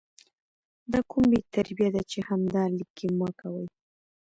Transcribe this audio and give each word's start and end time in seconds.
دا 0.91 0.99
کوم 1.09 1.23
بې 1.31 1.39
تربیه 1.53 1.89
ده 1.95 2.01
چې 2.11 2.19
همدا 2.29 2.63
💩 2.69 2.73
لیکي 2.77 3.07
مه 3.19 3.29
کوي 3.39 3.65